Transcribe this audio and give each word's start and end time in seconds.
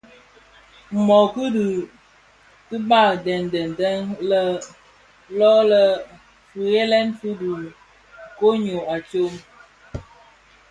Mōōki 1.05 1.43
dhi 1.55 1.67
a 1.83 1.87
diba 2.69 3.01
deň 3.25 3.43
deň 3.53 3.69
deň 3.81 3.99
yè 4.29 4.43
lō 5.37 5.53
lè 5.69 5.83
fighèlèn 6.51 7.07
fi 7.19 7.29
dhi 7.39 7.51
koň 8.37 8.55
ňyô 8.63 8.79
a 8.95 8.97
tsom. 9.09 9.33